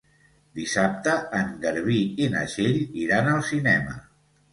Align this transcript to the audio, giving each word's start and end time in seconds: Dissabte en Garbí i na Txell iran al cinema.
Dissabte 0.59 1.11
en 1.39 1.51
Garbí 1.65 1.97
i 2.25 2.29
na 2.37 2.41
Txell 2.53 2.81
iran 3.03 3.29
al 3.35 3.45
cinema. 3.51 3.95